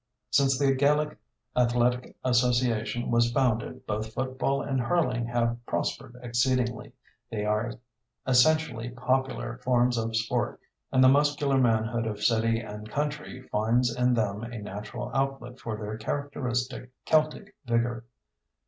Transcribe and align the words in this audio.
Since 0.31 0.57
the 0.57 0.73
Gaelic 0.73 1.15
Athletic 1.55 2.15
Association 2.23 3.11
was 3.11 3.31
founded 3.31 3.85
both 3.85 4.15
football 4.15 4.63
and 4.63 4.81
hurling 4.81 5.27
have 5.27 5.63
prospered 5.67 6.15
exceedingly. 6.23 6.93
They 7.29 7.45
are 7.45 7.73
essentially 8.25 8.89
popular 8.89 9.59
forms 9.59 9.99
of 9.99 10.15
sport, 10.15 10.59
and 10.91 11.03
the 11.03 11.07
muscular 11.07 11.59
manhood 11.59 12.07
of 12.07 12.19
city 12.19 12.59
and 12.59 12.89
country 12.89 13.43
finds 13.51 13.95
in 13.95 14.15
them 14.15 14.41
a 14.43 14.57
natural 14.57 15.11
outlet 15.13 15.59
for 15.59 15.77
their 15.77 15.99
characteristic 15.99 16.89
Celtic 17.05 17.55
vigor. 17.67 18.05